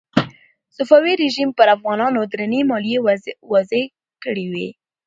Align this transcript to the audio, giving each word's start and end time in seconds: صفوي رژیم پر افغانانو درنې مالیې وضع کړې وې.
صفوي 0.75 1.13
رژیم 1.23 1.49
پر 1.57 1.67
افغانانو 1.75 2.19
درنې 2.31 2.61
مالیې 2.69 2.99
وضع 3.51 3.83
کړې 4.23 4.45
وې. 4.51 4.67